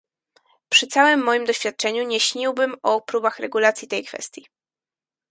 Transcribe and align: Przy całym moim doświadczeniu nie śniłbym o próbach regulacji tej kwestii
Przy 0.69 0.87
całym 0.87 1.23
moim 1.23 1.45
doświadczeniu 1.45 2.03
nie 2.03 2.19
śniłbym 2.19 2.75
o 2.83 3.01
próbach 3.01 3.39
regulacji 3.39 3.87
tej 3.87 4.03
kwestii 4.05 4.45